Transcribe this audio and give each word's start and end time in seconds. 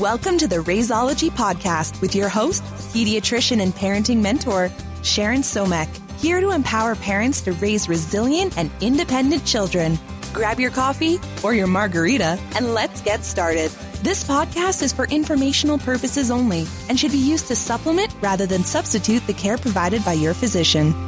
Welcome 0.00 0.38
to 0.38 0.46
the 0.46 0.58
Raiseology 0.58 1.28
Podcast 1.28 2.00
with 2.00 2.14
your 2.14 2.28
host, 2.28 2.62
pediatrician 2.94 3.60
and 3.60 3.74
parenting 3.74 4.22
mentor, 4.22 4.70
Sharon 5.02 5.40
Somekh, 5.40 5.88
here 6.20 6.40
to 6.40 6.50
empower 6.50 6.94
parents 6.94 7.40
to 7.40 7.52
raise 7.54 7.88
resilient 7.88 8.56
and 8.56 8.70
independent 8.80 9.44
children. 9.44 9.98
Grab 10.32 10.60
your 10.60 10.70
coffee 10.70 11.18
or 11.42 11.52
your 11.52 11.66
margarita 11.66 12.38
and 12.54 12.74
let's 12.74 13.00
get 13.00 13.24
started. 13.24 13.72
This 14.04 14.22
podcast 14.22 14.84
is 14.84 14.92
for 14.92 15.06
informational 15.06 15.78
purposes 15.78 16.30
only 16.30 16.64
and 16.88 16.96
should 16.96 17.10
be 17.10 17.18
used 17.18 17.48
to 17.48 17.56
supplement 17.56 18.14
rather 18.20 18.46
than 18.46 18.62
substitute 18.62 19.26
the 19.26 19.34
care 19.34 19.58
provided 19.58 20.04
by 20.04 20.12
your 20.12 20.32
physician. 20.32 21.07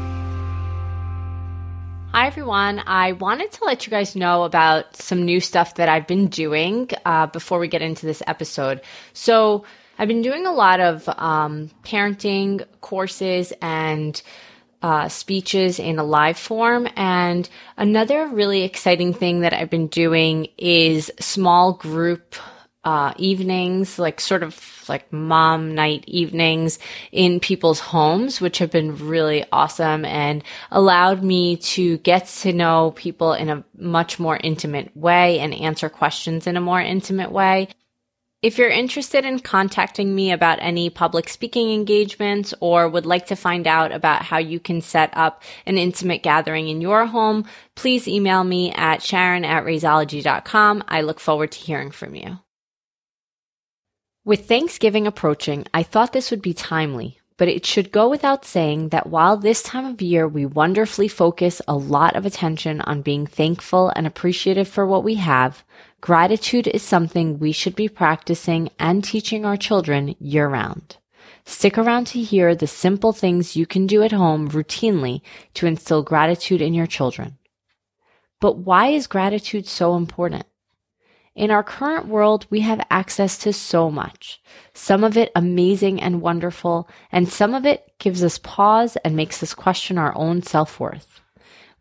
Hi, 2.13 2.27
everyone. 2.27 2.83
I 2.89 3.13
wanted 3.13 3.53
to 3.53 3.65
let 3.65 3.87
you 3.87 3.91
guys 3.93 4.17
know 4.17 4.43
about 4.43 4.97
some 4.97 5.25
new 5.25 5.39
stuff 5.39 5.77
that 5.77 5.89
I've 5.89 6.09
been 6.09 6.27
doing 6.27 6.91
uh, 7.05 7.29
before 7.29 7.61
we 7.61 7.69
get 7.69 7.83
into 7.83 8.05
this 8.05 8.21
episode. 8.27 8.81
So, 9.13 9.65
I've 9.97 10.09
been 10.09 10.21
doing 10.21 10.45
a 10.45 10.53
lot 10.53 10.81
of 10.81 11.09
um, 11.09 11.71
parenting 11.85 12.67
courses 12.81 13.53
and 13.63 14.21
uh, 14.83 15.09
speeches 15.09 15.79
in 15.79 16.01
a 16.01 16.05
live 16.05 16.37
form. 16.37 16.89
And 16.97 17.49
another 17.77 18.27
really 18.27 18.65
exciting 18.65 19.15
thing 19.15 19.43
that 19.43 19.55
I've 19.55 19.71
been 19.71 19.87
doing 19.87 20.49
is 20.59 21.13
small 21.21 21.75
group 21.75 22.35
uh, 22.85 23.13
evenings, 23.17 23.99
like 23.99 24.21
sort 24.21 24.43
of 24.43 24.85
like 24.89 25.13
mom 25.13 25.75
night 25.75 26.05
evenings 26.07 26.79
in 27.13 27.41
people's 27.41 27.81
homes, 27.81 28.41
which 28.41 28.59
have 28.59 28.71
been 28.71 28.97
really 29.09 29.45
awesome 29.53 30.05
and 30.05 30.43
allowed 30.71 31.23
me 31.23 31.57
to 31.57 31.99
get 31.99 32.27
to 32.27 32.53
know 32.53 32.93
people 32.97 33.35
in 33.35 33.51
a 33.51 33.65
much 33.77 34.19
more 34.19 34.39
intimate 34.43 34.97
way 34.97 35.39
and 35.41 35.55
answer 35.55 35.89
questions 35.89 36.47
in 36.47 36.57
a 36.57 36.61
more 36.61 36.81
intimate 36.81 37.31
way. 37.31 37.69
If 38.43 38.57
you're 38.57 38.71
interested 38.71 39.27
in 39.27 39.41
contacting 39.41 40.15
me 40.15 40.33
about 40.33 40.61
any 40.63 40.89
public 40.89 41.29
speaking 41.29 41.75
engagements 41.75 42.55
or 42.61 42.89
would 42.89 43.05
like 43.05 43.27
to 43.27 43.37
find 43.37 43.67
out 43.67 43.93
about 43.93 44.23
how 44.23 44.39
you 44.39 44.59
can 44.59 44.81
set 44.81 45.11
up 45.13 45.43
an 45.67 45.77
intimate 45.77 46.23
gathering 46.23 46.69
in 46.69 46.81
your 46.81 47.05
home, 47.05 47.45
please 47.75 48.09
email 48.09 48.43
me 48.43 48.73
at 48.73 49.03
sharon 49.03 49.45
at 49.45 49.65
raiseology.com. 49.65 50.85
I 50.89 51.03
look 51.03 51.21
forward 51.21 51.53
to 51.53 51.59
hearing 51.59 51.91
from 51.91 52.15
you. 52.15 52.39
With 54.31 54.47
Thanksgiving 54.47 55.09
approaching, 55.09 55.67
I 55.75 55.83
thought 55.83 56.13
this 56.13 56.31
would 56.31 56.41
be 56.41 56.55
timely, 56.55 57.19
but 57.37 57.49
it 57.49 57.67
should 57.67 57.91
go 57.91 58.09
without 58.09 58.45
saying 58.45 58.91
that 58.91 59.09
while 59.09 59.37
this 59.37 59.61
time 59.61 59.85
of 59.85 60.01
year 60.01 60.29
we 60.29 60.47
wonderfully 60.47 61.09
focus 61.09 61.61
a 61.67 61.75
lot 61.75 62.15
of 62.15 62.25
attention 62.25 62.81
on 62.83 63.03
being 63.03 63.27
thankful 63.27 63.93
and 63.97 64.07
appreciative 64.07 64.69
for 64.69 64.87
what 64.87 65.03
we 65.03 65.17
have, 65.17 65.65
gratitude 66.01 66.69
is 66.69 66.81
something 66.81 67.41
we 67.41 67.51
should 67.51 67.75
be 67.75 67.89
practicing 67.89 68.71
and 68.79 69.03
teaching 69.03 69.45
our 69.45 69.57
children 69.57 70.15
year 70.21 70.47
round. 70.47 70.99
Stick 71.45 71.77
around 71.77 72.07
to 72.07 72.23
hear 72.23 72.55
the 72.55 72.69
simple 72.69 73.13
things 73.13 73.57
you 73.57 73.67
can 73.67 73.89
do 73.89 74.01
at 74.05 74.13
home 74.13 74.49
routinely 74.51 75.23
to 75.55 75.67
instill 75.67 76.05
gratitude 76.05 76.63
in 76.63 76.73
your 76.73 76.87
children. 76.87 77.37
But 78.39 78.59
why 78.59 78.91
is 78.91 79.09
gratitude 79.09 79.67
so 79.67 79.97
important? 79.97 80.47
In 81.37 81.53
our 81.53 81.63
current 81.63 82.07
world, 82.09 82.47
we 82.51 82.61
have 82.61 82.85
access 82.91 83.39
to 83.39 83.53
so 83.53 83.89
much. 83.89 84.43
Some 84.75 85.05
of 85.05 85.17
it 85.17 85.31
amazing 85.37 86.01
and 86.03 86.21
wonderful, 86.21 86.89
and 87.13 87.29
some 87.29 87.55
of 87.55 87.65
it 87.65 87.93
gives 87.99 88.25
us 88.25 88.39
pause 88.39 88.97
and 89.05 89.15
makes 89.15 89.41
us 89.43 89.55
question 89.55 89.97
our 89.97 90.13
own 90.17 90.43
self-worth. 90.43 91.21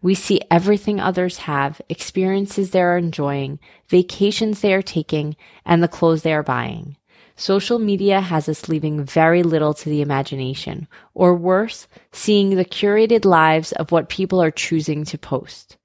We 0.02 0.14
see 0.14 0.39
everything 0.52 1.00
others 1.00 1.39
have, 1.39 1.81
experiences 1.89 2.69
they 2.69 2.81
are 2.81 2.97
enjoying, 2.97 3.59
vacations 3.88 4.61
they 4.61 4.73
are 4.73 4.83
taking, 4.83 5.36
and 5.66 5.81
the 5.81 5.88
clothes 5.88 6.22
they 6.22 6.34
are 6.34 6.44
buying. 6.44 6.95
Social 7.36 7.80
media 7.80 8.22
has 8.22 8.47
us 8.47 8.69
leaving 8.69 9.03
very 9.03 9.44
little 9.44 9.73
to 9.73 9.89
the 9.89 10.02
imagination, 10.02 10.88
or 11.16 11.36
worse, 11.36 11.88
seeing 12.11 12.52
the 12.52 12.66
curated 12.66 13.25
lives 13.25 13.72
of 13.72 13.91
what 13.91 14.09
people 14.09 14.41
are 14.41 14.51
choosing 14.51 15.06
to 15.06 15.18
post. 15.18 15.78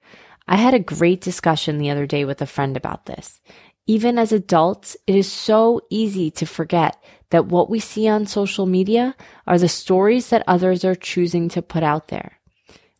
I 0.46 0.56
had 0.56 0.74
a 0.74 0.78
great 0.78 1.20
discussion 1.20 1.78
the 1.78 1.90
other 1.90 2.06
day 2.06 2.24
with 2.24 2.42
a 2.42 2.46
friend 2.46 2.76
about 2.76 3.06
this. 3.06 3.40
Even 3.86 4.18
as 4.18 4.32
adults, 4.32 4.96
it 5.06 5.14
is 5.14 5.30
so 5.30 5.80
easy 5.90 6.30
to 6.32 6.46
forget 6.46 7.02
that 7.30 7.46
what 7.46 7.68
we 7.68 7.80
see 7.80 8.08
on 8.08 8.26
social 8.26 8.66
media 8.66 9.14
are 9.46 9.58
the 9.58 9.68
stories 9.68 10.28
that 10.28 10.44
others 10.46 10.84
are 10.84 10.94
choosing 10.94 11.48
to 11.50 11.62
put 11.62 11.82
out 11.82 12.08
there. 12.08 12.38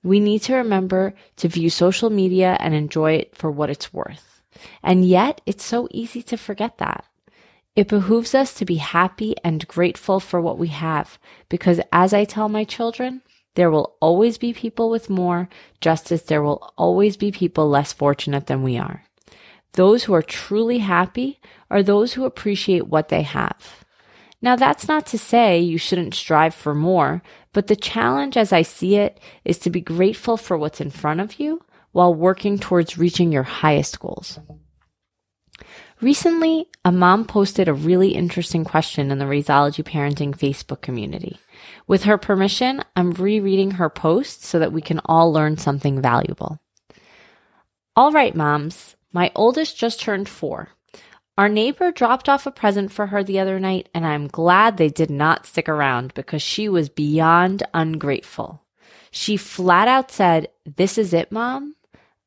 We 0.03 0.21
need 0.21 0.41
to 0.43 0.57
remember 0.57 1.15
to 1.37 1.49
view 1.49 1.71
social 1.71 2.11
media 2.11 2.57
and 2.61 2.75
enjoy 2.75 3.13
it 3.13 3.37
for 3.37 3.51
what 3.51 3.71
it's 3.71 3.95
worth. 3.95 4.43
And 4.83 5.05
yet, 5.05 5.41
it's 5.47 5.65
so 5.65 5.89
easy 5.91 6.23
to 6.25 6.37
forget 6.37 6.79
that. 6.79 7.05
It 7.75 7.89
behooves 7.89 8.35
us 8.35 8.55
to 8.55 8.65
be 8.65 8.77
happy 8.77 9.35
and 9.43 9.67
grateful 9.67 10.21
for 10.21 10.41
what 10.41 10.59
we 10.59 10.69
have, 10.69 11.19
because 11.49 11.81
as 11.93 12.15
I 12.15 12.25
tell 12.25 12.49
my 12.49 12.65
children, 12.65 13.23
there 13.55 13.71
will 13.71 13.97
always 14.01 14.39
be 14.39 14.53
people 14.53 14.91
with 14.91 15.09
more, 15.09 15.49
just 15.81 16.11
as 16.11 16.25
there 16.25 16.43
will 16.43 16.73
always 16.77 17.17
be 17.17 17.31
people 17.31 17.69
less 17.69 17.93
fortunate 17.93 18.47
than 18.47 18.63
we 18.63 18.77
are. 18.77 19.05
Those 19.73 20.05
who 20.05 20.15
are 20.15 20.23
truly 20.23 20.79
happy 20.79 21.41
are 21.71 21.83
those 21.83 22.13
who 22.13 22.25
appreciate 22.25 22.87
what 22.87 23.09
they 23.09 23.23
have. 23.23 23.85
Now, 24.41 24.57
that's 24.57 24.89
not 24.89 25.07
to 25.07 25.19
say 25.19 25.59
you 25.59 25.79
shouldn't 25.79 26.15
strive 26.15 26.55
for 26.55 26.75
more, 26.75 27.23
but 27.53 27.69
the 27.69 27.77
challenge 27.77 28.37
as 28.37 28.53
I 28.53 28.63
see 28.63 28.97
it 28.97 29.19
is 29.45 29.59
to 29.61 29.71
be 29.71 29.81
grateful 29.81 30.37
for 30.37 30.59
what's 30.59 30.81
in 30.81 30.91
front 30.91 31.21
of 31.21 31.41
you 31.41 31.63
while 31.93 32.13
working 32.13 32.59
towards 32.59 32.99
reaching 32.99 33.33
your 33.33 33.45
highest 33.45 34.01
goals. 34.01 34.39
Recently, 36.01 36.69
a 36.85 36.93
mom 36.93 37.25
posted 37.25 37.69
a 37.69 37.73
really 37.73 38.11
interesting 38.11 38.65
question 38.65 39.11
in 39.11 39.19
the 39.19 39.25
Raiseology 39.25 39.85
Parenting 39.85 40.37
Facebook 40.37 40.83
community. 40.83 41.39
With 41.87 42.05
her 42.05 42.19
permission, 42.19 42.83
I'm 42.97 43.13
rereading 43.13 43.73
her 43.73 43.89
post 43.91 44.45
so 44.45 44.59
that 44.59 44.73
we 44.73 44.81
can 44.81 45.01
all 45.05 45.33
learn 45.33 45.57
something 45.57 46.01
valuable. 46.01 46.61
All 47.97 48.13
right, 48.13 48.35
moms. 48.35 48.97
My 49.13 49.31
oldest 49.35 49.77
just 49.79 50.01
turned 50.01 50.29
four. 50.29 50.71
Our 51.37 51.49
neighbor 51.49 51.91
dropped 51.91 52.29
off 52.29 52.47
a 52.47 52.51
present 52.51 52.93
for 52.93 53.07
her 53.07 53.25
the 53.25 53.41
other 53.41 53.59
night, 53.59 53.89
and 53.93 54.07
I'm 54.07 54.29
glad 54.29 54.77
they 54.77 54.89
did 54.89 55.11
not 55.11 55.47
stick 55.47 55.69
around 55.69 56.15
because 56.15 56.43
she 56.43 56.69
was 56.69 56.89
beyond 56.89 57.63
ungrateful. 57.75 58.63
She 59.11 59.37
flat 59.37 59.89
out 59.89 60.11
said, 60.11 60.49
This 60.65 60.99
is 60.99 61.13
it, 61.13 61.31
mom? 61.31 61.77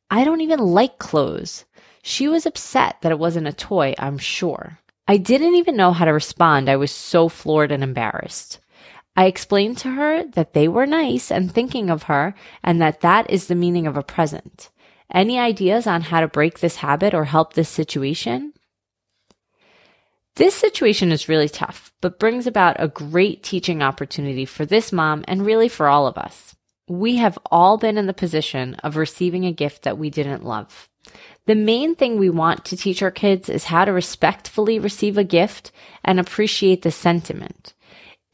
I 0.09 0.24
don't 0.24 0.42
even 0.42 0.59
like 0.59 1.00
clothes. 1.00 1.66
She 2.02 2.28
was 2.28 2.46
upset 2.46 2.98
that 3.02 3.12
it 3.12 3.19
wasn't 3.19 3.48
a 3.48 3.54
toy, 3.54 3.94
I'm 3.98 4.18
sure. 4.18 4.80
I 5.08 5.18
didn't 5.18 5.56
even 5.56 5.75
know 5.75 5.92
how 5.92 6.06
to 6.06 6.12
respond. 6.12 6.69
I 6.69 6.75
was 6.75 6.92
so 6.92 7.30
floored 7.30 7.72
and 7.72 7.84
embarrassed. 7.84 8.59
I 9.17 9.25
explained 9.25 9.79
to 9.79 9.89
her 9.89 10.25
that 10.33 10.53
they 10.53 10.67
were 10.67 10.85
nice 10.85 11.31
and 11.31 11.51
thinking 11.51 11.89
of 11.89 12.03
her 12.03 12.35
and 12.63 12.79
that 12.79 13.01
that 13.01 13.28
is 13.31 13.47
the 13.47 13.55
meaning 13.55 13.88
of 13.88 13.97
a 13.97 14.03
present. 14.03 14.69
Any 15.11 15.39
ideas 15.39 15.88
on 15.88 16.01
how 16.01 16.22
to 16.22 16.28
break 16.28 16.59
this 16.59 16.78
habit 16.78 17.16
or 17.16 17.25
help 17.25 17.53
this 17.53 17.67
situation? 17.67 18.53
This 20.35 20.53
situation 20.53 21.11
is 21.11 21.27
really 21.27 21.50
tough, 21.50 21.91
but 22.00 22.19
brings 22.19 22.45
about 22.45 22.75
a 22.77 22.88
great 22.88 23.41
teaching 23.41 23.81
opportunity 23.81 24.45
for 24.45 24.67
this 24.67 24.91
mom 24.91 25.25
and 25.27 25.44
really 25.44 25.67
for 25.67 25.88
all 25.88 26.06
of 26.06 26.19
us. 26.19 26.56
We 26.88 27.16
have 27.16 27.39
all 27.50 27.79
been 27.79 27.97
in 27.97 28.06
the 28.06 28.13
position 28.13 28.75
of 28.83 28.97
receiving 28.97 29.45
a 29.45 29.51
gift 29.51 29.81
that 29.81 29.97
we 29.97 30.11
didn't 30.11 30.45
love. 30.45 30.89
The 31.47 31.56
main 31.56 31.95
thing 31.95 32.19
we 32.19 32.29
want 32.29 32.66
to 32.66 32.77
teach 32.77 33.01
our 33.01 33.09
kids 33.09 33.50
is 33.50 33.63
how 33.63 33.85
to 33.85 33.94
respectfully 33.94 34.77
receive 34.77 35.17
a 35.17 35.23
gift 35.23 35.72
and 36.03 36.19
appreciate 36.19 36.83
the 36.83 36.91
sentiment. 36.91 37.73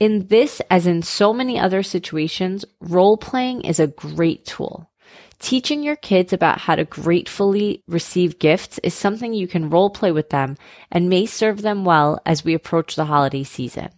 In 0.04 0.28
this, 0.28 0.62
as 0.70 0.86
in 0.86 1.02
so 1.02 1.34
many 1.34 1.58
other 1.58 1.82
situations, 1.82 2.66
role 2.82 3.16
playing 3.16 3.62
is 3.62 3.80
a 3.80 3.88
great 3.88 4.44
tool. 4.44 4.92
Teaching 5.40 5.82
your 5.82 5.96
kids 5.96 6.34
about 6.34 6.60
how 6.60 6.76
to 6.76 6.84
gratefully 6.84 7.82
receive 7.88 8.38
gifts 8.38 8.80
is 8.80 8.94
something 8.94 9.34
you 9.34 9.48
can 9.48 9.70
role 9.70 9.90
play 9.90 10.12
with 10.12 10.30
them 10.30 10.58
and 10.92 11.08
may 11.08 11.26
serve 11.26 11.62
them 11.62 11.86
well 11.86 12.20
as 12.26 12.44
we 12.44 12.54
approach 12.54 12.98
the 12.98 13.06
holiday 13.06 13.46
season. 13.46 13.92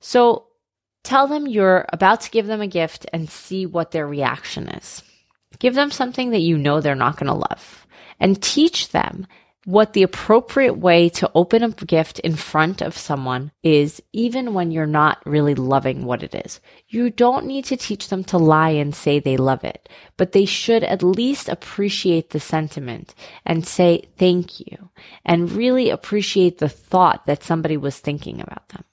So 0.00 0.48
tell 1.04 1.28
them 1.28 1.46
you're 1.46 1.86
about 1.92 2.22
to 2.22 2.32
give 2.32 2.48
them 2.48 2.60
a 2.60 2.66
gift 2.66 3.06
and 3.12 3.30
see 3.30 3.66
what 3.66 3.92
their 3.92 4.08
reaction 4.08 4.66
is. 4.66 5.04
Give 5.60 5.76
them 5.76 5.92
something 5.92 6.30
that 6.30 6.40
you 6.40 6.58
know 6.58 6.80
they're 6.80 6.96
not 6.96 7.18
going 7.18 7.28
to 7.28 7.34
love 7.34 7.86
and 8.18 8.42
teach 8.42 8.88
them 8.88 9.28
what 9.68 9.92
the 9.92 10.02
appropriate 10.02 10.78
way 10.78 11.10
to 11.10 11.30
open 11.34 11.62
a 11.62 11.68
gift 11.68 12.18
in 12.20 12.34
front 12.34 12.80
of 12.80 12.96
someone 12.96 13.52
is, 13.62 14.02
even 14.14 14.54
when 14.54 14.70
you're 14.70 14.86
not 14.86 15.20
really 15.26 15.54
loving 15.54 16.06
what 16.06 16.22
it 16.22 16.34
is. 16.34 16.58
You 16.88 17.10
don't 17.10 17.44
need 17.44 17.66
to 17.66 17.76
teach 17.76 18.08
them 18.08 18.24
to 18.24 18.38
lie 18.38 18.70
and 18.70 18.94
say 18.94 19.20
they 19.20 19.36
love 19.36 19.64
it, 19.64 19.86
but 20.16 20.32
they 20.32 20.46
should 20.46 20.84
at 20.84 21.02
least 21.02 21.50
appreciate 21.50 22.30
the 22.30 22.40
sentiment 22.40 23.14
and 23.44 23.66
say 23.66 24.08
thank 24.16 24.58
you 24.58 24.88
and 25.22 25.52
really 25.52 25.90
appreciate 25.90 26.56
the 26.56 26.70
thought 26.70 27.26
that 27.26 27.44
somebody 27.44 27.76
was 27.76 27.98
thinking 27.98 28.40
about 28.40 28.66
them. 28.70 28.84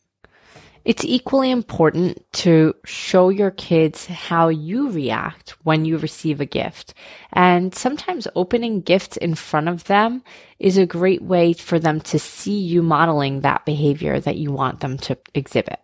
It's 0.85 1.03
equally 1.03 1.49
important 1.49 2.31
to 2.33 2.75
show 2.85 3.29
your 3.29 3.49
kids 3.49 4.05
how 4.05 4.49
you 4.49 4.91
react 4.91 5.55
when 5.63 5.83
you 5.83 5.97
receive 5.97 6.39
a 6.39 6.45
gift. 6.45 6.93
And 7.33 7.73
sometimes 7.73 8.27
opening 8.35 8.81
gifts 8.81 9.17
in 9.17 9.33
front 9.33 9.67
of 9.67 9.85
them 9.85 10.23
is 10.59 10.77
a 10.77 10.85
great 10.85 11.23
way 11.23 11.53
for 11.53 11.79
them 11.79 12.01
to 12.01 12.19
see 12.19 12.59
you 12.59 12.83
modeling 12.83 13.41
that 13.41 13.65
behavior 13.65 14.19
that 14.19 14.37
you 14.37 14.51
want 14.51 14.81
them 14.81 14.99
to 14.99 15.17
exhibit. 15.33 15.79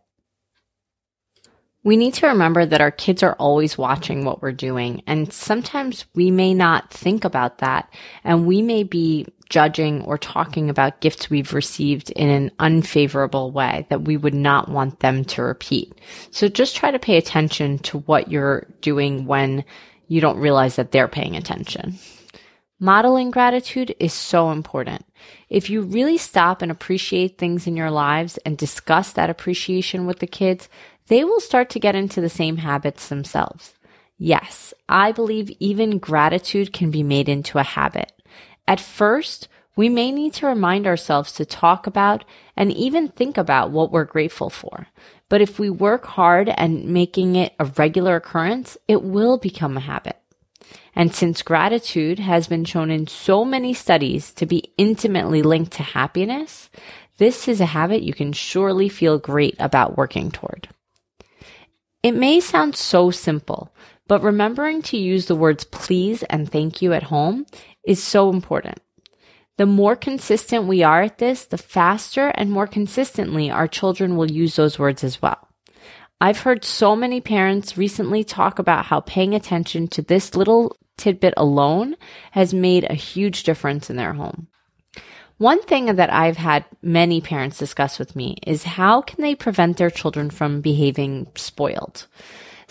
We 1.84 1.98
need 1.98 2.14
to 2.16 2.28
remember 2.28 2.64
that 2.64 2.82
our 2.82 2.92
kids 2.92 3.24
are 3.24 3.34
always 3.34 3.80
watching 3.80 4.24
what 4.24 4.44
we're 4.44 4.52
doing. 4.52 5.02
And 5.08 5.34
sometimes 5.34 6.06
we 6.14 6.30
may 6.30 6.54
not 6.54 6.94
think 6.94 7.26
about 7.26 7.58
that. 7.58 7.92
And 8.24 8.46
we 8.46 8.62
may 8.62 8.84
be 8.84 9.26
judging 9.52 10.02
or 10.04 10.18
talking 10.18 10.70
about 10.70 11.02
gifts 11.02 11.30
we've 11.30 11.54
received 11.54 12.10
in 12.12 12.30
an 12.30 12.50
unfavorable 12.58 13.52
way 13.52 13.86
that 13.90 14.04
we 14.04 14.16
would 14.16 14.34
not 14.34 14.70
want 14.70 15.02
them 15.02 15.26
to 15.26 15.44
repeat. 15.44 15.94
So 16.32 16.48
just 16.48 16.76
try 16.76 16.90
to 16.90 16.98
pay 16.98 17.18
attention 17.18 17.78
to 17.80 18.00
what 18.00 18.32
you're 18.32 18.66
doing 18.80 19.26
when 19.26 19.66
you 20.08 20.22
don't 20.22 20.40
realize 20.40 20.78
that 20.78 20.92
they're 20.92 21.10
paying 21.10 21.36
attention. 21.36 22.00
Modeling 22.80 23.30
gratitude 23.30 23.94
is 24.00 24.14
so 24.14 24.52
important. 24.52 25.06
If 25.50 25.70
you 25.70 25.82
really 25.82 26.18
stop 26.18 26.62
and 26.62 26.72
appreciate 26.72 27.38
things 27.38 27.68
in 27.68 27.76
your 27.76 27.92
lives 27.92 28.38
and 28.46 28.58
discuss 28.58 29.12
that 29.12 29.30
appreciation 29.30 30.08
with 30.08 30.20
the 30.20 30.28
kids, 30.28 30.70
they 31.08 31.24
will 31.24 31.42
start 31.42 31.70
to 31.72 31.80
get 31.80 31.94
into 31.94 32.22
the 32.22 32.30
same 32.30 32.58
habits 32.58 33.10
themselves. 33.10 33.74
Yes, 34.18 34.74
I 34.88 35.12
believe 35.12 35.52
even 35.60 36.00
gratitude 36.00 36.72
can 36.72 36.90
be 36.90 37.04
made 37.04 37.28
into 37.28 37.58
a 37.58 37.64
habit. 37.64 38.12
At 38.72 38.80
first, 38.80 39.50
we 39.76 39.90
may 39.90 40.14
need 40.14 40.34
to 40.36 40.48
remind 40.48 40.88
ourselves 40.88 41.34
to 41.34 41.44
talk 41.44 41.88
about 41.88 42.24
and 42.56 42.72
even 42.72 43.10
think 43.10 43.38
about 43.38 43.70
what 43.70 43.92
we're 43.92 44.06
grateful 44.06 44.50
for. 44.50 44.88
But 45.28 45.42
if 45.42 45.60
we 45.60 45.70
work 45.70 46.06
hard 46.06 46.48
and 46.48 46.86
making 46.86 47.36
it 47.36 47.54
a 47.60 47.66
regular 47.66 48.16
occurrence, 48.16 48.78
it 48.88 49.04
will 49.04 49.38
become 49.38 49.76
a 49.76 49.82
habit. 49.82 50.18
And 50.96 51.14
since 51.14 51.42
gratitude 51.42 52.20
has 52.20 52.48
been 52.48 52.64
shown 52.64 52.92
in 52.92 53.08
so 53.08 53.44
many 53.44 53.74
studies 53.74 54.32
to 54.36 54.46
be 54.46 54.72
intimately 54.78 55.42
linked 55.42 55.74
to 55.74 55.84
happiness, 55.84 56.70
this 57.18 57.50
is 57.50 57.60
a 57.60 57.66
habit 57.76 58.04
you 58.04 58.14
can 58.14 58.32
surely 58.32 58.88
feel 58.88 59.20
great 59.20 59.58
about 59.60 59.98
working 59.98 60.32
toward. 60.32 60.70
It 62.04 62.14
may 62.14 62.40
sound 62.40 62.78
so 62.78 63.12
simple, 63.12 63.76
but 64.08 64.24
remembering 64.24 64.82
to 64.84 64.98
use 64.98 65.26
the 65.26 65.36
words 65.36 65.66
please 65.66 66.24
and 66.24 66.50
thank 66.50 66.82
you 66.82 66.94
at 66.94 67.04
home 67.04 67.46
is 67.84 68.02
so 68.02 68.30
important. 68.30 68.80
The 69.58 69.66
more 69.66 69.96
consistent 69.96 70.66
we 70.66 70.82
are 70.82 71.04
at 71.04 71.18
this, 71.18 71.46
the 71.46 71.58
faster 71.58 72.32
and 72.36 72.52
more 72.52 72.68
consistently 72.68 73.52
our 73.52 73.68
children 73.68 74.18
will 74.18 74.32
use 74.32 74.56
those 74.56 74.80
words 74.80 75.04
as 75.04 75.22
well. 75.22 75.48
I've 76.20 76.40
heard 76.40 76.64
so 76.64 76.96
many 76.96 77.20
parents 77.20 77.78
recently 77.78 78.24
talk 78.24 78.60
about 78.60 78.86
how 78.86 79.02
paying 79.02 79.34
attention 79.34 79.88
to 79.90 80.02
this 80.02 80.36
little 80.36 80.76
tidbit 80.98 81.34
alone 81.36 81.96
has 82.32 82.54
made 82.54 82.84
a 82.84 82.94
huge 82.94 83.44
difference 83.44 83.90
in 83.90 83.96
their 83.96 84.14
home. 84.14 84.48
One 85.38 85.64
thing 85.64 85.96
that 85.96 86.14
I've 86.14 86.38
had 86.38 86.66
many 86.84 87.20
parents 87.20 87.58
discuss 87.58 87.98
with 87.98 88.16
me 88.16 88.38
is 88.46 88.64
how 88.64 89.02
can 89.02 89.24
they 89.24 89.34
prevent 89.34 89.78
their 89.78 89.90
children 89.90 90.30
from 90.30 90.62
behaving 90.62 91.28
spoiled? 91.36 92.06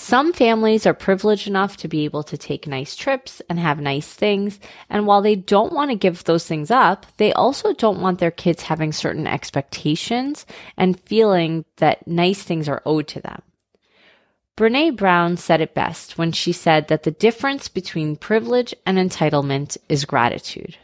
Some 0.00 0.32
families 0.32 0.87
are 0.87 0.94
privileged 0.94 1.47
enough 1.47 1.76
to 1.76 1.87
be 1.87 2.06
able 2.06 2.23
to 2.23 2.38
take 2.38 2.67
nice 2.67 2.97
trips 2.97 3.43
and 3.50 3.58
have 3.58 3.82
nice 3.82 4.11
things. 4.11 4.58
And 4.88 5.06
while 5.06 5.20
they 5.20 5.37
don't 5.37 5.75
want 5.75 5.91
to 5.91 5.94
give 5.94 6.25
those 6.25 6.47
things 6.47 6.70
up, 6.70 7.05
they 7.19 7.35
also 7.35 7.75
don't 7.75 8.00
want 8.00 8.19
their 8.19 8.31
kids 8.31 8.62
having 8.62 8.93
certain 8.93 9.26
expectations 9.26 10.47
and 10.79 10.99
feeling 11.00 11.67
that 11.76 12.08
nice 12.08 12.43
things 12.43 12.67
are 12.67 12.81
owed 12.87 13.08
to 13.08 13.20
them. 13.20 13.43
Brene 14.56 14.97
Brown 14.97 15.37
said 15.37 15.61
it 15.61 15.75
best 15.75 16.17
when 16.17 16.32
she 16.32 16.50
said 16.50 16.88
that 16.88 17.03
the 17.03 17.11
difference 17.11 17.69
between 17.69 18.17
privilege 18.17 18.75
and 18.87 18.96
entitlement 18.96 19.76
is 19.91 20.06
gratitude. 20.06 20.79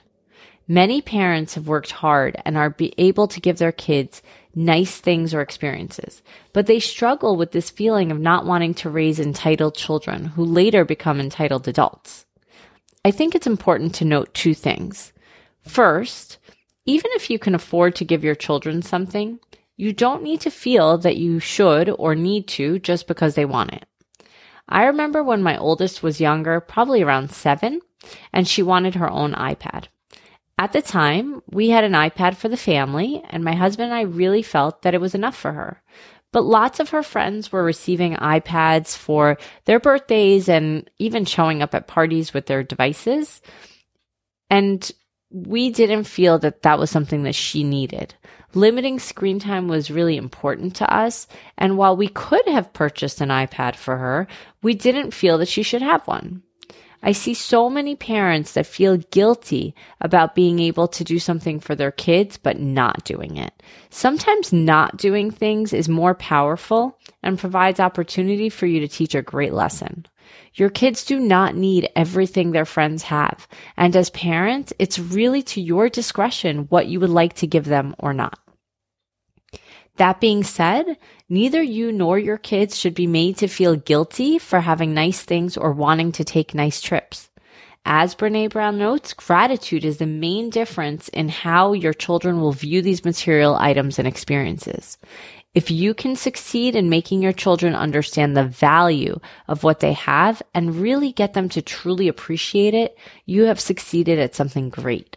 Many 0.69 1.01
parents 1.01 1.55
have 1.55 1.69
worked 1.69 1.93
hard 1.93 2.41
and 2.45 2.57
are 2.57 2.75
able 2.99 3.29
to 3.29 3.41
give 3.41 3.59
their 3.59 3.73
kids 3.73 4.21
nice 4.53 4.99
things 4.99 5.33
or 5.33 5.41
experiences, 5.41 6.23
but 6.53 6.67
they 6.67 6.81
struggle 6.81 7.37
with 7.37 7.53
this 7.53 7.71
feeling 7.71 8.11
of 8.11 8.19
not 8.19 8.45
wanting 8.45 8.75
to 8.75 8.91
raise 8.91 9.21
entitled 9.21 9.77
children 9.77 10.25
who 10.25 10.45
later 10.45 10.85
become 10.85 11.21
entitled 11.21 11.69
adults. 11.69 12.27
I 13.05 13.13
think 13.13 13.35
it's 13.35 13.47
important 13.47 13.95
to 13.97 14.05
note 14.05 14.35
two 14.35 14.55
things. 14.55 15.13
First, 15.63 16.39
even 16.85 17.13
if 17.15 17.31
you 17.31 17.39
can 17.39 17.55
afford 17.55 17.95
to 17.97 18.05
give 18.05 18.25
your 18.25 18.35
children 18.35 18.83
something, 18.83 19.39
you 19.77 19.93
don't 19.93 20.23
need 20.23 20.41
to 20.41 20.51
feel 20.51 20.99
that 20.99 21.17
you 21.17 21.39
should 21.39 21.91
or 21.91 22.17
need 22.17 22.49
to 22.49 22.81
just 22.81 23.07
because 23.07 23.37
they 23.37 23.45
want 23.45 23.73
it. 23.73 23.87
I 24.69 24.87
remember 24.87 25.23
when 25.23 25.43
my 25.43 25.57
oldest 25.57 26.03
was 26.03 26.21
younger, 26.21 26.61
probably 26.61 27.03
around 27.03 27.31
seven, 27.31 27.83
and 28.33 28.49
she 28.49 28.63
wanted 28.63 28.97
her 28.97 29.09
own 29.09 29.33
iPad. 29.35 29.85
At 30.59 30.73
the 30.73 30.81
time, 30.81 31.43
we 31.51 31.69
had 31.69 31.85
an 31.85 31.93
iPad 31.93 32.37
for 32.37 32.49
the 32.49 32.57
family, 32.57 33.23
and 33.29 33.45
my 33.45 33.55
husband 33.55 33.91
and 33.91 33.95
I 33.95 34.03
really 34.03 34.43
felt 34.43 34.83
that 34.83 34.95
it 34.95 35.01
was 35.01 35.15
enough 35.15 35.37
for 35.37 35.53
her. 35.53 35.83
But 36.33 36.45
lots 36.45 36.81
of 36.81 36.91
her 36.91 37.03
friends 37.03 37.53
were 37.53 37.63
receiving 37.63 38.15
iPads 38.15 38.97
for 38.97 39.39
their 39.65 39.81
birthdays 39.81 40.49
and 40.49 40.91
even 40.99 41.25
showing 41.25 41.63
up 41.63 41.75
at 41.75 41.87
parties 41.87 42.33
with 42.35 42.47
their 42.47 42.63
devices. 42.63 43.41
And 44.51 44.91
we 45.31 45.71
didn't 45.71 46.05
feel 46.05 46.39
that 46.39 46.63
that 46.63 46.79
was 46.79 46.91
something 46.91 47.25
that 47.25 47.35
she 47.35 47.63
needed. 47.63 48.15
Limiting 48.55 48.99
screen 48.99 49.39
time 49.39 49.69
was 49.69 49.91
really 49.91 50.17
important 50.17 50.77
to 50.77 50.95
us. 50.95 51.27
And 51.59 51.77
while 51.77 51.97
we 51.97 52.09
could 52.09 52.47
have 52.49 52.73
purchased 52.73 53.21
an 53.21 53.29
iPad 53.29 53.77
for 53.77 53.97
her, 53.97 54.27
we 54.63 54.75
didn't 54.75 55.13
feel 55.13 55.39
that 55.39 55.49
she 55.49 55.63
should 55.63 55.83
have 55.83 56.07
one. 56.07 56.43
I 57.07 57.13
see 57.13 57.35
so 57.35 57.71
many 57.71 57.95
parents 57.95 58.55
that 58.55 58.67
feel 58.67 58.97
guilty 58.97 59.77
about 60.01 60.35
being 60.35 60.59
able 60.59 60.89
to 60.89 61.05
do 61.05 61.21
something 61.21 61.61
for 61.61 61.77
their 61.77 61.93
kids, 61.93 62.37
but 62.37 62.59
not 62.59 63.05
doing 63.05 63.37
it. 63.37 63.63
Sometimes 63.91 64.53
not 64.53 64.97
doing 64.97 65.31
things 65.31 65.73
is 65.73 65.89
more 65.89 66.17
powerful 66.17 66.99
and 67.23 67.39
provides 67.39 67.79
opportunity 67.79 68.49
for 68.49 68.67
you 68.67 68.81
to 68.81 68.89
teach 68.89 69.15
a 69.15 69.23
great 69.23 69.53
lesson. 69.53 70.05
Your 70.55 70.69
kids 70.69 71.05
do 71.05 71.21
not 71.21 71.55
need 71.55 71.89
everything 71.95 72.51
their 72.51 72.65
friends 72.65 73.05
have. 73.05 73.47
And 73.77 73.95
as 73.95 74.11
parents, 74.11 74.73
it's 74.81 74.99
really 74.99 75.45
to 75.45 75.61
your 75.61 75.89
discretion 75.89 76.67
what 76.71 76.89
you 76.89 76.99
would 76.99 77.11
like 77.11 77.35
to 77.35 77.47
give 77.47 77.67
them 77.67 77.95
or 78.01 78.15
not. 78.15 78.37
That 79.97 80.21
being 80.21 80.45
said, 80.45 80.99
neither 81.29 81.63
you 81.63 81.91
nor 81.91 82.19
your 82.19 82.37
kids 82.37 82.79
should 82.79 82.95
be 82.95 83.07
made 83.07 83.39
to 83.39 83.49
feel 83.49 83.77
guilty 83.77 84.39
for 84.39 84.61
having 84.61 84.93
nice 84.93 85.23
things 85.23 85.57
or 85.57 85.73
wanting 85.73 86.13
to 86.13 86.25
take 86.25 86.55
nice 86.55 86.81
trips. 86.83 87.31
As 87.89 88.15
Brene 88.15 88.51
Brown 88.51 88.79
notes, 88.79 89.15
gratitude 89.15 89.85
is 89.85 89.99
the 89.99 90.07
main 90.07 90.51
difference 90.51 91.09
in 91.09 91.29
how 91.29 91.73
your 91.73 91.95
children 91.95 92.41
will 92.41 92.53
view 92.53 92.83
these 92.83 93.05
material 93.05 93.55
items 93.55 93.99
and 93.99 94.09
experiences. 94.09 94.99
If 95.55 95.71
you 95.71 95.95
can 95.95 96.17
succeed 96.17 96.77
in 96.77 96.91
making 96.91 97.23
your 97.23 97.33
children 97.33 97.75
understand 97.75 98.37
the 98.37 98.45
value 98.45 99.19
of 99.49 99.63
what 99.63 99.81
they 99.81 99.95
have 99.95 100.43
and 100.53 100.77
really 100.77 101.13
get 101.13 101.33
them 101.33 101.49
to 101.51 101.63
truly 101.63 102.09
appreciate 102.09 102.75
it, 102.75 102.99
you 103.25 103.45
have 103.45 103.61
succeeded 103.61 104.19
at 104.19 104.35
something 104.35 104.69
great. 104.69 105.17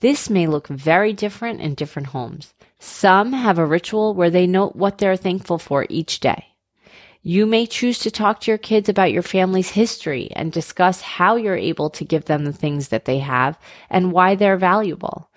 This 0.00 0.28
may 0.28 0.46
look 0.46 0.68
very 0.68 1.14
different 1.14 1.60
in 1.62 1.74
different 1.74 2.08
homes. 2.08 2.52
Some 2.78 3.32
have 3.32 3.58
a 3.58 3.66
ritual 3.66 4.14
where 4.14 4.30
they 4.30 4.46
note 4.46 4.76
what 4.76 4.98
they're 4.98 5.16
thankful 5.16 5.58
for 5.58 5.86
each 5.88 6.20
day. 6.20 6.44
You 7.22 7.46
may 7.46 7.66
choose 7.66 7.98
to 8.00 8.10
talk 8.10 8.40
to 8.40 8.50
your 8.50 8.58
kids 8.58 8.88
about 8.88 9.12
your 9.12 9.22
family's 9.22 9.70
history 9.70 10.30
and 10.36 10.52
discuss 10.52 11.00
how 11.00 11.36
you're 11.36 11.56
able 11.56 11.90
to 11.90 12.04
give 12.04 12.26
them 12.26 12.44
the 12.44 12.52
things 12.52 12.88
that 12.88 13.04
they 13.04 13.18
have 13.18 13.58
and 13.90 14.12
why 14.12 14.34
they're 14.34 14.56
valuable. 14.56 15.28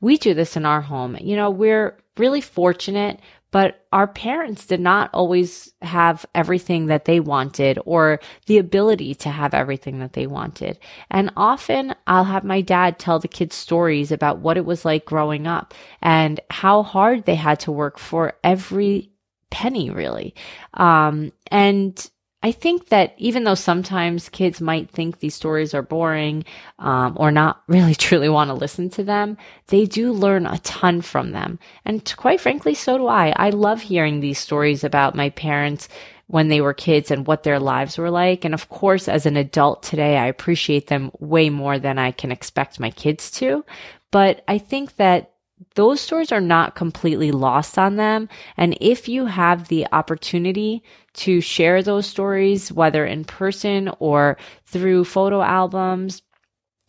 We 0.00 0.18
do 0.18 0.34
this 0.34 0.56
in 0.56 0.66
our 0.66 0.82
home. 0.82 1.16
You 1.20 1.36
know, 1.36 1.50
we're 1.50 1.98
really 2.18 2.40
fortunate 2.40 3.20
but 3.50 3.84
our 3.92 4.06
parents 4.06 4.66
did 4.66 4.80
not 4.80 5.10
always 5.12 5.72
have 5.82 6.24
everything 6.34 6.86
that 6.86 7.04
they 7.04 7.20
wanted 7.20 7.78
or 7.84 8.20
the 8.46 8.58
ability 8.58 9.14
to 9.16 9.30
have 9.30 9.54
everything 9.54 9.98
that 9.98 10.12
they 10.12 10.26
wanted. 10.26 10.78
And 11.10 11.32
often 11.36 11.94
I'll 12.06 12.24
have 12.24 12.44
my 12.44 12.60
dad 12.60 12.98
tell 12.98 13.18
the 13.18 13.28
kids 13.28 13.56
stories 13.56 14.12
about 14.12 14.38
what 14.38 14.56
it 14.56 14.64
was 14.64 14.84
like 14.84 15.04
growing 15.04 15.46
up 15.46 15.74
and 16.00 16.40
how 16.50 16.82
hard 16.82 17.24
they 17.24 17.34
had 17.34 17.60
to 17.60 17.72
work 17.72 17.98
for 17.98 18.34
every 18.44 19.10
penny, 19.50 19.90
really. 19.90 20.34
Um, 20.74 21.32
and 21.48 22.10
I 22.42 22.52
think 22.52 22.88
that 22.88 23.14
even 23.18 23.44
though 23.44 23.54
sometimes 23.54 24.30
kids 24.30 24.62
might 24.62 24.90
think 24.90 25.18
these 25.18 25.34
stories 25.34 25.74
are 25.74 25.82
boring 25.82 26.44
um, 26.78 27.14
or 27.18 27.30
not 27.30 27.62
really 27.68 27.94
truly 27.94 28.28
want 28.28 28.48
to 28.48 28.54
listen 28.54 28.88
to 28.90 29.04
them, 29.04 29.36
they 29.66 29.84
do 29.84 30.12
learn 30.12 30.46
a 30.46 30.58
ton 30.58 31.02
from 31.02 31.32
them. 31.32 31.58
And 31.84 32.12
quite 32.16 32.40
frankly, 32.40 32.74
so 32.74 32.96
do 32.96 33.06
I. 33.08 33.34
I 33.36 33.50
love 33.50 33.82
hearing 33.82 34.20
these 34.20 34.38
stories 34.38 34.84
about 34.84 35.14
my 35.14 35.30
parents 35.30 35.88
when 36.28 36.48
they 36.48 36.60
were 36.60 36.72
kids 36.72 37.10
and 37.10 37.26
what 37.26 37.42
their 37.42 37.58
lives 37.58 37.98
were 37.98 38.10
like. 38.10 38.44
And 38.44 38.54
of 38.54 38.68
course, 38.68 39.08
as 39.08 39.26
an 39.26 39.36
adult 39.36 39.82
today, 39.82 40.16
I 40.16 40.26
appreciate 40.26 40.86
them 40.86 41.10
way 41.18 41.50
more 41.50 41.78
than 41.78 41.98
I 41.98 42.12
can 42.12 42.30
expect 42.30 42.80
my 42.80 42.90
kids 42.90 43.30
to. 43.32 43.64
But 44.12 44.42
I 44.48 44.58
think 44.58 44.96
that 44.96 45.32
those 45.74 46.00
stories 46.00 46.32
are 46.32 46.40
not 46.40 46.74
completely 46.74 47.32
lost 47.32 47.78
on 47.78 47.96
them. 47.96 48.28
And 48.56 48.76
if 48.80 49.08
you 49.08 49.26
have 49.26 49.68
the 49.68 49.86
opportunity 49.92 50.82
to 51.14 51.40
share 51.40 51.82
those 51.82 52.06
stories, 52.06 52.72
whether 52.72 53.04
in 53.04 53.24
person 53.24 53.90
or 53.98 54.36
through 54.64 55.04
photo 55.04 55.42
albums, 55.42 56.22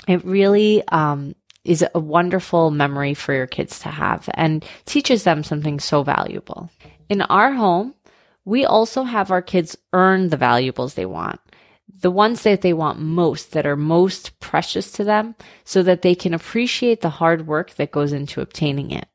it 0.07 0.23
really 0.25 0.83
um, 0.87 1.35
is 1.63 1.85
a 1.93 1.99
wonderful 1.99 2.71
memory 2.71 3.13
for 3.13 3.33
your 3.33 3.47
kids 3.47 3.79
to 3.79 3.89
have 3.89 4.29
and 4.33 4.65
teaches 4.85 5.23
them 5.23 5.43
something 5.43 5.79
so 5.79 6.03
valuable. 6.03 6.69
In 7.09 7.21
our 7.23 7.51
home, 7.51 7.93
we 8.45 8.65
also 8.65 9.03
have 9.03 9.31
our 9.31 9.41
kids 9.41 9.77
earn 9.93 10.29
the 10.29 10.37
valuables 10.37 10.95
they 10.95 11.05
want, 11.05 11.39
the 11.99 12.11
ones 12.11 12.43
that 12.43 12.61
they 12.61 12.73
want 12.73 12.99
most, 12.99 13.51
that 13.51 13.65
are 13.65 13.75
most 13.75 14.39
precious 14.39 14.91
to 14.93 15.03
them, 15.03 15.35
so 15.63 15.83
that 15.83 16.01
they 16.01 16.15
can 16.15 16.33
appreciate 16.33 17.01
the 17.01 17.09
hard 17.09 17.47
work 17.47 17.75
that 17.75 17.91
goes 17.91 18.13
into 18.13 18.41
obtaining 18.41 18.91
it. 18.91 19.07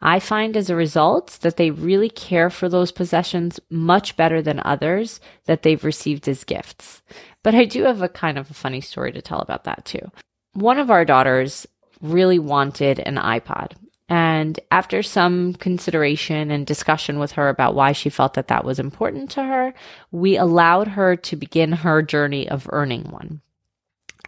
I 0.00 0.20
find 0.20 0.56
as 0.56 0.68
a 0.68 0.76
result 0.76 1.38
that 1.40 1.56
they 1.56 1.70
really 1.70 2.10
care 2.10 2.50
for 2.50 2.68
those 2.68 2.92
possessions 2.92 3.58
much 3.70 4.16
better 4.16 4.42
than 4.42 4.60
others 4.60 5.20
that 5.46 5.62
they've 5.62 5.82
received 5.82 6.28
as 6.28 6.44
gifts. 6.44 7.02
But 7.42 7.54
I 7.54 7.64
do 7.64 7.84
have 7.84 8.02
a 8.02 8.08
kind 8.08 8.38
of 8.38 8.50
a 8.50 8.54
funny 8.54 8.80
story 8.80 9.12
to 9.12 9.22
tell 9.22 9.40
about 9.40 9.64
that 9.64 9.84
too. 9.84 10.10
One 10.52 10.78
of 10.78 10.90
our 10.90 11.04
daughters 11.04 11.66
really 12.00 12.38
wanted 12.38 12.98
an 13.00 13.16
iPod. 13.16 13.72
And 14.08 14.60
after 14.70 15.02
some 15.02 15.54
consideration 15.54 16.50
and 16.50 16.66
discussion 16.66 17.18
with 17.18 17.32
her 17.32 17.48
about 17.48 17.74
why 17.74 17.92
she 17.92 18.08
felt 18.08 18.34
that 18.34 18.48
that 18.48 18.64
was 18.64 18.78
important 18.78 19.30
to 19.32 19.42
her, 19.42 19.74
we 20.12 20.36
allowed 20.36 20.88
her 20.88 21.16
to 21.16 21.36
begin 21.36 21.72
her 21.72 22.02
journey 22.02 22.48
of 22.48 22.68
earning 22.70 23.04
one. 23.10 23.40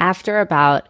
After 0.01 0.41
about 0.41 0.89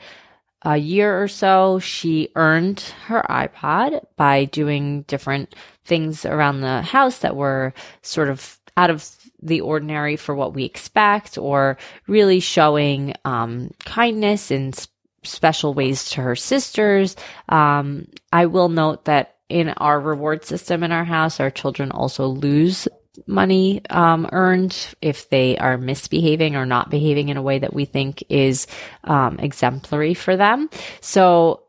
a 0.63 0.77
year 0.77 1.23
or 1.23 1.29
so, 1.29 1.79
she 1.79 2.31
earned 2.35 2.81
her 3.07 3.23
iPod 3.29 4.05
by 4.17 4.47
doing 4.47 5.03
different 5.03 5.55
things 5.85 6.25
around 6.25 6.61
the 6.61 6.83
house 6.83 7.19
that 7.19 7.37
were 7.37 7.75
sort 8.03 8.29
of 8.29 8.59
out 8.77 8.91
of 8.91 9.07
the 9.43 9.61
ordinary 9.61 10.17
for 10.17 10.35
what 10.35 10.55
we 10.55 10.65
expect 10.65 11.39
or 11.39 11.77
really 12.07 12.41
showing 12.41 13.15
um, 13.25 13.71
kindness 13.85 14.51
and 14.51 14.89
special 15.23 15.75
ways 15.75 16.11
to 16.11 16.23
her 16.23 16.37
sisters. 16.37 17.17
Um, 17.49 18.09
I 18.33 18.47
will 18.47 18.69
note 18.69 19.05
that 19.07 19.37
in 19.49 19.71
our 19.71 19.99
reward 20.01 20.45
system 20.45 20.83
in 20.83 20.93
our 20.93 21.05
house, 21.05 21.41
our 21.41 21.51
children 21.51 21.91
also 21.91 22.27
lose 22.27 22.87
money 23.27 23.83
um, 23.91 24.29
earned 24.33 24.95
if 25.03 25.29
they 25.31 25.57
are 25.59 25.77
misbehaving 25.79 26.55
or 26.55 26.67
not 26.67 26.91
behaving 26.91 27.31
in 27.31 27.37
a 27.37 27.43
way 27.43 27.59
that 27.59 27.75
we 27.75 27.85
think 27.85 28.23
is 28.29 28.67
um, 29.05 29.39
exemplary 29.39 30.15
for 30.15 30.37
them. 30.37 30.71
So, 31.01 31.63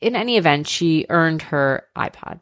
in 0.00 0.14
any 0.14 0.36
event, 0.36 0.68
she 0.68 1.06
earned 1.08 1.42
her 1.42 1.84
iPod. 1.96 2.40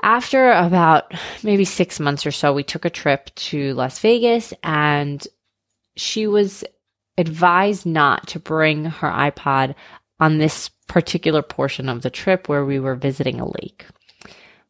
After 0.00 0.50
about 0.50 1.12
maybe 1.42 1.64
six 1.64 2.00
months 2.00 2.26
or 2.26 2.32
so, 2.32 2.52
we 2.52 2.64
took 2.64 2.84
a 2.84 2.90
trip 2.90 3.32
to 3.36 3.74
Las 3.74 3.98
Vegas 4.00 4.52
and 4.62 5.24
she 5.96 6.26
was 6.26 6.64
advised 7.18 7.86
not 7.86 8.26
to 8.28 8.38
bring 8.38 8.86
her 8.86 9.08
iPod 9.08 9.74
on 10.20 10.38
this 10.38 10.68
particular 10.88 11.42
portion 11.42 11.88
of 11.88 12.02
the 12.02 12.10
trip 12.10 12.48
where 12.48 12.64
we 12.64 12.78
were 12.78 12.94
visiting 12.94 13.40
a 13.40 13.46
lake. 13.46 13.86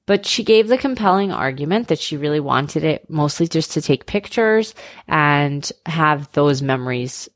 But 0.07 0.27
she 0.27 0.43
gave 0.43 0.69
the 0.69 0.79
compelling 0.79 1.31
argument 1.31 1.89
that 1.89 1.99
she 1.99 2.17
really 2.17 2.41
wanted 2.41 2.83
it 2.85 3.09
mostly 3.09 3.47
just 3.47 3.73
to 3.73 3.81
take 3.83 4.07
pictures 4.07 4.75
and 5.07 5.71
have 5.87 6.31
those 6.33 6.61
memories 6.61 7.29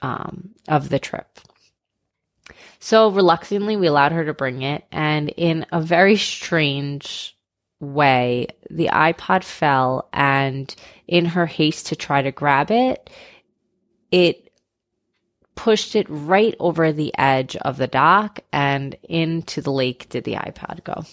um, 0.00 0.50
of 0.68 0.90
the 0.90 1.00
trip. 1.00 1.26
So 2.78 3.10
reluctantly, 3.10 3.76
we 3.76 3.88
allowed 3.88 4.12
her 4.12 4.24
to 4.24 4.34
bring 4.34 4.62
it. 4.62 4.84
And 4.92 5.30
in 5.30 5.66
a 5.72 5.80
very 5.80 6.16
strange 6.16 7.36
way, 7.80 8.46
the 8.70 8.90
iPod 8.92 9.42
fell. 9.42 10.08
And 10.12 10.72
in 11.08 11.24
her 11.24 11.46
haste 11.46 11.88
to 11.88 11.96
try 11.96 12.22
to 12.22 12.30
grab 12.30 12.70
it, 12.70 13.10
it 14.10 14.52
pushed 15.54 15.96
it 15.96 16.06
right 16.08 16.54
over 16.60 16.92
the 16.92 17.12
edge 17.18 17.56
of 17.56 17.78
the 17.78 17.88
dock 17.88 18.40
and 18.52 18.96
into 19.08 19.60
the 19.60 19.72
lake 19.72 20.08
did 20.08 20.24
the 20.24 20.34
iPad 20.34 20.84
go. 20.84 21.04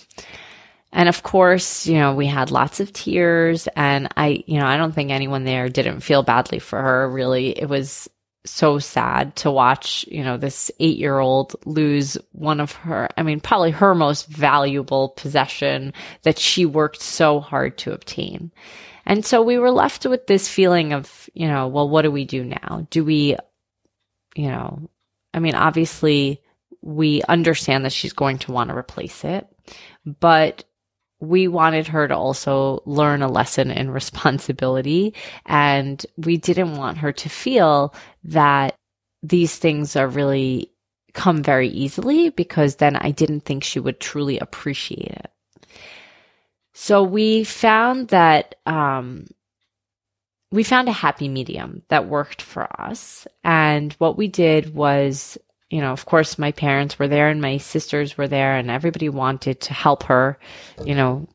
And 0.92 1.10
of 1.10 1.24
course, 1.24 1.88
you 1.88 1.96
know, 1.96 2.14
we 2.14 2.28
had 2.28 2.52
lots 2.52 2.80
of 2.80 2.94
tears 2.94 3.68
and 3.76 4.08
I, 4.16 4.44
you 4.46 4.60
know, 4.60 4.68
I 4.68 4.78
don't 4.78 4.94
think 4.94 5.12
anyone 5.12 5.44
there 5.44 5.68
didn't 5.68 6.02
feel 6.02 6.24
badly 6.24 6.60
for 6.60 6.80
her. 6.80 7.10
Really, 7.10 7.58
it 7.60 7.68
was 7.68 8.08
so 8.46 8.80
sad 8.80 9.36
to 9.38 9.52
watch, 9.52 10.06
you 10.08 10.24
know, 10.24 10.38
this 10.38 10.72
eight 10.80 10.98
year 10.98 11.20
old 11.20 11.56
lose 11.66 12.18
one 12.32 12.60
of 12.60 12.72
her, 12.74 13.10
I 13.18 13.24
mean, 13.24 13.40
probably 13.40 13.72
her 13.72 13.96
most 13.96 14.28
valuable 14.28 15.10
possession 15.10 15.94
that 16.22 16.40
she 16.40 16.66
worked 16.66 17.02
so 17.02 17.40
hard 17.40 17.78
to 17.80 17.94
obtain. 17.94 18.52
And 19.06 19.26
so 19.26 19.42
we 19.42 19.58
were 19.58 19.72
left 19.72 20.06
with 20.06 20.28
this 20.28 20.50
feeling 20.50 20.94
of, 20.94 21.30
you 21.34 21.48
know, 21.48 21.68
well, 21.68 21.88
what 21.88 22.02
do 22.02 22.12
we 22.12 22.26
do 22.26 22.44
now? 22.44 22.88
Do 22.90 23.04
we, 23.04 23.36
you 24.36 24.48
know, 24.48 24.90
I 25.34 25.40
mean, 25.40 25.56
obviously 25.56 26.42
we 26.82 27.22
understand 27.24 27.86
that 27.86 27.92
she's 27.92 28.14
going 28.14 28.40
to 28.40 28.52
want 28.52 28.70
to 28.70 28.78
replace 28.78 29.24
it, 29.24 29.48
but 30.06 30.64
we 31.20 31.48
wanted 31.48 31.88
her 31.88 32.08
to 32.08 32.16
also 32.16 32.82
learn 32.86 33.22
a 33.22 33.28
lesson 33.28 33.72
in 33.72 33.90
responsibility. 33.92 35.14
And 35.46 36.04
we 36.18 36.38
didn't 36.38 36.78
want 36.78 37.00
her 37.00 37.12
to 37.12 37.30
feel 37.30 37.94
that 38.26 38.76
these 39.24 39.56
things 39.56 39.96
are 39.96 40.08
really 40.08 40.72
come 41.14 41.42
very 41.42 41.70
easily 41.70 42.30
because 42.30 42.76
then 42.76 42.96
I 42.96 43.12
didn't 43.12 43.42
think 43.42 43.64
she 43.64 43.80
would 43.80 44.00
truly 44.00 44.38
appreciate 44.38 45.08
it. 45.08 45.32
So 46.78 47.04
we 47.04 47.46
found 47.46 48.10
that 48.10 48.56
um, 48.66 49.28
we 50.52 50.62
found 50.64 50.90
a 50.90 50.92
happy 50.92 51.30
medium 51.30 51.84
that 51.88 52.10
worked 52.10 52.42
for 52.42 52.68
us. 52.80 53.26
And 53.46 53.94
what 53.94 54.18
we 54.18 54.28
did 54.28 54.76
was, 54.76 55.38
you 55.70 55.80
know, 55.80 55.94
of 55.94 56.06
course, 56.06 56.38
my 56.38 56.52
parents 56.52 57.00
were 57.00 57.08
there 57.08 57.30
and 57.30 57.40
my 57.42 57.58
sisters 57.58 58.18
were 58.18 58.28
there, 58.28 58.58
and 58.58 58.70
everybody 58.70 59.08
wanted 59.08 59.62
to 59.62 59.74
help 59.74 60.04
her, 60.04 60.38
you 60.84 60.96
know, 60.96 61.30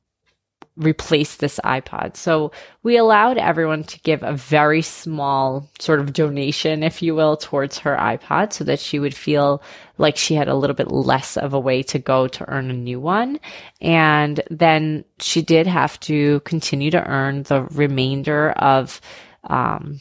replace 0.76 1.36
this 1.36 1.60
iPod. 1.64 2.16
So 2.16 2.52
we 2.82 2.96
allowed 2.96 3.38
everyone 3.38 3.84
to 3.84 4.00
give 4.00 4.22
a 4.22 4.32
very 4.32 4.82
small 4.82 5.68
sort 5.78 6.00
of 6.00 6.12
donation, 6.12 6.82
if 6.82 7.02
you 7.02 7.14
will, 7.14 7.36
towards 7.36 7.78
her 7.78 7.96
iPod 7.96 8.52
so 8.52 8.64
that 8.64 8.80
she 8.80 8.98
would 8.98 9.14
feel 9.14 9.62
like 9.98 10.16
she 10.16 10.34
had 10.34 10.48
a 10.48 10.54
little 10.54 10.76
bit 10.76 10.90
less 10.90 11.36
of 11.36 11.52
a 11.52 11.60
way 11.60 11.82
to 11.84 11.98
go 11.98 12.28
to 12.28 12.48
earn 12.48 12.70
a 12.70 12.74
new 12.74 13.00
one. 13.00 13.38
And 13.80 14.40
then 14.50 15.04
she 15.18 15.42
did 15.42 15.66
have 15.66 16.00
to 16.00 16.40
continue 16.40 16.90
to 16.92 17.06
earn 17.06 17.42
the 17.42 17.62
remainder 17.64 18.52
of, 18.52 19.00
um, 19.44 20.00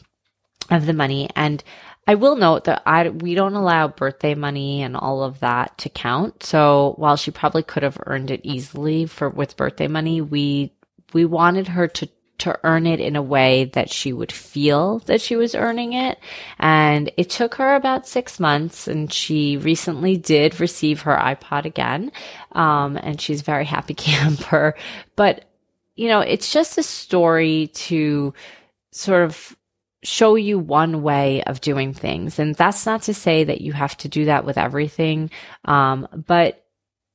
of 0.70 0.86
the 0.86 0.94
money. 0.94 1.30
And 1.36 1.64
I 2.10 2.16
will 2.16 2.36
note 2.36 2.64
that 2.64 2.82
I 2.88 3.10
we 3.10 3.36
don't 3.36 3.54
allow 3.54 3.88
birthday 3.88 4.34
money 4.34 4.82
and 4.82 4.98
all 4.98 5.24
of 5.24 5.42
that 5.42 5.78
to 5.78 5.90
count. 5.90 6.42
So 6.42 6.96
while 6.98 7.16
she 7.16 7.30
probably 7.30 7.62
could 7.62 7.84
have 7.84 8.02
earned 8.08 8.32
it 8.32 8.42
easily 8.44 9.06
for 9.06 9.30
with 9.30 9.56
birthday 9.56 9.88
money, 9.88 10.20
we 10.20 10.74
we 11.14 11.26
wanted 11.26 11.68
her 11.68 11.88
to 11.88 12.10
to 12.40 12.60
earn 12.64 12.88
it 12.88 13.00
in 13.00 13.16
a 13.16 13.22
way 13.22 13.66
that 13.66 13.92
she 13.92 14.12
would 14.12 14.32
feel 14.32 15.00
that 15.06 15.22
she 15.22 15.36
was 15.36 15.54
earning 15.54 15.94
it. 15.94 16.18
And 16.58 17.12
it 17.16 17.30
took 17.30 17.54
her 17.56 17.76
about 17.76 18.08
six 18.08 18.40
months 18.40 18.88
and 18.88 19.14
she 19.14 19.58
recently 19.58 20.18
did 20.18 20.60
receive 20.60 21.02
her 21.02 21.16
iPod 21.16 21.66
again. 21.66 22.12
Um, 22.54 22.98
and 22.98 23.22
she's 23.22 23.44
very 23.44 23.66
happy 23.66 23.94
camper, 24.10 24.74
but 25.16 25.46
you 25.96 26.08
know, 26.08 26.22
it's 26.22 26.52
just 26.52 26.80
a 26.80 26.84
story 26.84 27.68
to 27.68 28.34
sort 28.90 29.26
of 29.26 29.56
show 30.04 30.36
you 30.36 30.58
one 30.58 31.02
way 31.02 31.44
of 31.44 31.62
doing 31.62 31.94
things. 31.94 32.40
And 32.40 32.56
that's 32.56 32.86
not 32.86 33.04
to 33.04 33.14
say 33.14 33.44
that 33.44 33.62
you 33.62 33.74
have 33.74 33.98
to 33.98 34.08
do 34.08 34.26
that 34.26 34.46
with 34.46 34.58
everything. 34.58 35.30
Um, 35.66 36.08
but 36.28 36.66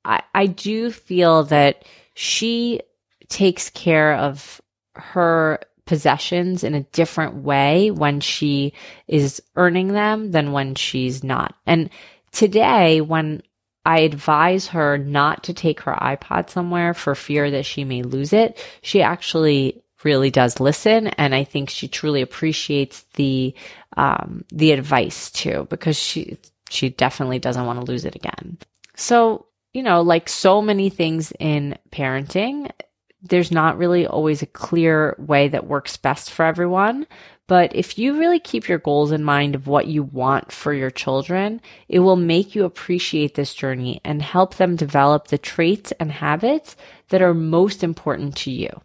I, 0.04 0.22
I 0.34 0.46
do 0.46 0.90
feel 0.90 1.44
that 1.44 1.84
she 2.14 2.80
takes 3.28 3.70
care 3.70 4.14
of 4.16 4.60
her 4.94 5.60
possessions 5.86 6.64
in 6.64 6.74
a 6.74 6.82
different 6.82 7.36
way 7.36 7.90
when 7.90 8.20
she 8.20 8.72
is 9.06 9.42
earning 9.56 9.88
them 9.88 10.30
than 10.30 10.52
when 10.52 10.74
she's 10.74 11.24
not. 11.24 11.54
And 11.66 11.90
today, 12.32 13.00
when 13.00 13.42
I 13.84 14.00
advise 14.00 14.68
her 14.68 14.96
not 14.96 15.44
to 15.44 15.52
take 15.52 15.80
her 15.80 15.92
iPod 15.92 16.48
somewhere 16.48 16.94
for 16.94 17.14
fear 17.14 17.50
that 17.50 17.66
she 17.66 17.84
may 17.84 18.02
lose 18.02 18.32
it, 18.32 18.58
she 18.80 19.02
actually 19.02 19.83
really 20.04 20.30
does 20.30 20.60
listen 20.60 21.08
and 21.08 21.34
I 21.34 21.44
think 21.44 21.70
she 21.70 21.88
truly 21.88 22.22
appreciates 22.22 23.02
the 23.14 23.54
um, 23.96 24.44
the 24.50 24.72
advice 24.72 25.30
too 25.30 25.66
because 25.70 25.96
she 25.98 26.38
she 26.70 26.90
definitely 26.90 27.38
doesn't 27.38 27.66
want 27.66 27.78
to 27.80 27.90
lose 27.90 28.04
it 28.04 28.16
again. 28.16 28.58
So, 28.96 29.46
you 29.72 29.82
know, 29.82 30.02
like 30.02 30.28
so 30.28 30.62
many 30.62 30.90
things 30.90 31.32
in 31.38 31.78
parenting, 31.90 32.70
there's 33.22 33.50
not 33.50 33.78
really 33.78 34.06
always 34.06 34.42
a 34.42 34.46
clear 34.46 35.16
way 35.18 35.48
that 35.48 35.66
works 35.66 35.96
best 35.96 36.30
for 36.30 36.44
everyone, 36.44 37.06
But 37.46 37.74
if 37.76 37.98
you 37.98 38.18
really 38.18 38.40
keep 38.40 38.68
your 38.68 38.78
goals 38.78 39.12
in 39.12 39.22
mind 39.22 39.54
of 39.54 39.66
what 39.66 39.86
you 39.86 40.02
want 40.02 40.50
for 40.50 40.72
your 40.72 40.90
children, 40.90 41.60
it 41.88 41.98
will 41.98 42.16
make 42.16 42.54
you 42.54 42.64
appreciate 42.64 43.34
this 43.34 43.52
journey 43.54 44.00
and 44.04 44.22
help 44.22 44.56
them 44.56 44.76
develop 44.76 45.28
the 45.28 45.36
traits 45.38 45.92
and 46.00 46.10
habits 46.10 46.74
that 47.10 47.20
are 47.20 47.34
most 47.34 47.84
important 47.84 48.36
to 48.36 48.50
you. 48.50 48.80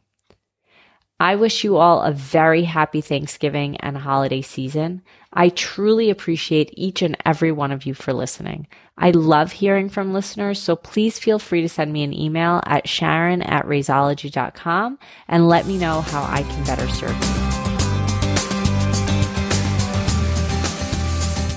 I 1.20 1.36
wish 1.36 1.66
you 1.66 1.76
all 1.76 2.02
a 2.02 2.14
very 2.14 2.64
happy 2.64 3.02
Thanksgiving 3.02 3.76
and 3.78 3.98
holiday 3.98 4.42
season. 4.42 5.02
I 5.34 5.50
truly 5.50 6.10
appreciate 6.10 6.74
each 6.78 7.02
and 7.02 7.18
every 7.26 7.52
one 7.52 7.74
of 7.74 7.86
you 7.86 7.94
for 7.94 8.14
listening. 8.14 8.68
I 8.98 9.12
love 9.12 9.52
hearing 9.52 9.90
from 9.90 10.14
listeners, 10.14 10.60
so 10.60 10.78
please 10.78 11.20
feel 11.20 11.38
free 11.38 11.62
to 11.62 11.70
send 11.70 11.92
me 11.92 12.04
an 12.04 12.14
email 12.14 12.62
at 12.66 12.88
sharon 12.88 13.42
at 13.42 13.66
raiseology.com 13.66 14.98
and 15.28 15.50
let 15.50 15.66
me 15.66 15.78
know 15.78 16.00
how 16.02 16.24
I 16.24 16.44
can 16.44 16.64
better 16.64 16.88
serve 16.88 17.12
you. 17.12 17.18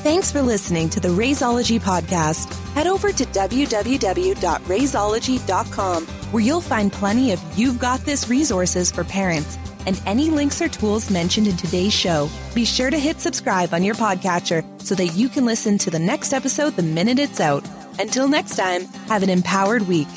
Thanks 0.02 0.33
for 0.33 0.42
listening 0.42 0.90
to 0.90 0.99
the 0.99 1.09
Raiseology 1.09 1.81
podcast. 1.81 2.52
Head 2.75 2.88
over 2.88 3.12
to 3.12 3.25
www.raiseology.com 3.25 6.22
where 6.33 6.43
you'll 6.43 6.61
find 6.61 6.93
plenty 6.93 7.31
of 7.31 7.59
You've 7.59 7.79
Got 7.79 8.01
This 8.01 8.29
resources 8.29 8.91
for 8.91 9.05
parents 9.05 9.57
and 9.87 10.01
any 10.07 10.31
links 10.31 10.61
or 10.61 10.69
tools 10.69 11.11
mentioned 11.11 11.47
in 11.47 11.57
today's 11.57 11.93
show. 11.93 12.29
Be 12.55 12.65
sure 12.65 12.91
to 12.91 12.99
hit 12.99 13.21
subscribe 13.21 13.75
on 13.75 13.83
your 13.83 13.95
podcatcher 13.95 14.65
so 14.81 14.95
that 14.95 15.09
you 15.09 15.29
can 15.29 15.45
listen 15.45 15.79
to 15.79 15.91
the 15.91 15.99
next 15.99 16.33
episode 16.33 16.75
the 16.75 16.83
minute 16.83 17.19
it's 17.19 17.41
out. 17.41 17.65
Until 17.99 18.29
next 18.29 18.57
time, 18.57 18.85
have 19.07 19.23
an 19.23 19.31
empowered 19.31 19.87
week. 19.87 20.09